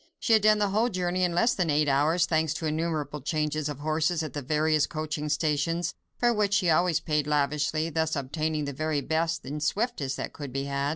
She 0.19 0.33
had 0.33 0.41
done 0.41 0.57
the 0.57 0.69
whole 0.69 0.89
journey 0.89 1.23
in 1.23 1.35
less 1.35 1.53
than 1.53 1.69
eight 1.69 1.87
hours, 1.87 2.25
thanks 2.25 2.55
to 2.55 2.65
innumerable 2.65 3.21
changes 3.21 3.69
of 3.69 3.81
horses 3.81 4.23
at 4.23 4.33
the 4.33 4.41
various 4.41 4.87
coaching 4.87 5.29
stations, 5.29 5.93
for 6.17 6.33
which 6.33 6.55
she 6.55 6.71
always 6.71 6.99
paid 6.99 7.27
lavishly, 7.27 7.87
thus 7.91 8.15
obtaining 8.15 8.65
the 8.65 8.73
very 8.73 9.01
best 9.01 9.45
and 9.45 9.61
swiftest 9.61 10.17
that 10.17 10.33
could 10.33 10.51
be 10.51 10.63
had. 10.63 10.89